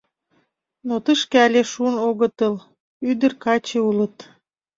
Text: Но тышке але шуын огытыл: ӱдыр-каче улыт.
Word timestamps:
Но 0.87 0.95
тышке 1.05 1.37
але 1.45 1.61
шуын 1.71 1.95
огытыл: 2.09 2.53
ӱдыр-каче 3.09 3.79
улыт. 3.89 4.15